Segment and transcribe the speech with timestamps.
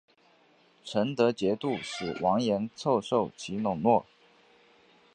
[0.83, 4.03] 成德节度使王廷凑受其笼络。